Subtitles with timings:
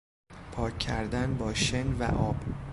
[0.51, 2.35] پاک کردن با شن و آب